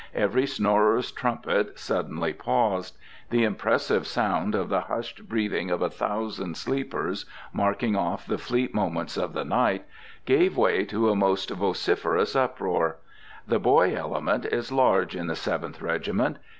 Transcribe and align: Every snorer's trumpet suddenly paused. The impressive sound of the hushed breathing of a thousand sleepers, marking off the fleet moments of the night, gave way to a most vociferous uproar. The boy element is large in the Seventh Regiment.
Every 0.15 0.47
snorer's 0.47 1.11
trumpet 1.11 1.77
suddenly 1.77 2.33
paused. 2.33 2.97
The 3.29 3.43
impressive 3.43 4.07
sound 4.07 4.55
of 4.55 4.67
the 4.67 4.79
hushed 4.81 5.29
breathing 5.29 5.69
of 5.69 5.83
a 5.83 5.91
thousand 5.91 6.57
sleepers, 6.57 7.25
marking 7.53 7.95
off 7.95 8.25
the 8.25 8.39
fleet 8.39 8.73
moments 8.73 9.15
of 9.15 9.33
the 9.33 9.45
night, 9.45 9.85
gave 10.25 10.57
way 10.57 10.85
to 10.85 11.11
a 11.11 11.15
most 11.15 11.51
vociferous 11.51 12.35
uproar. 12.35 12.95
The 13.47 13.59
boy 13.59 13.95
element 13.95 14.47
is 14.47 14.71
large 14.71 15.15
in 15.15 15.27
the 15.27 15.35
Seventh 15.35 15.83
Regiment. 15.83 16.37